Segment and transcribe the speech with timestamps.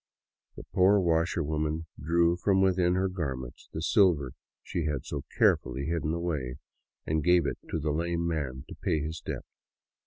[0.55, 4.31] The poor washerwoman drew from within her garments the silver
[4.63, 6.55] she had so carefully hidden away
[7.05, 9.45] and gave it to the lame man to pay his debt.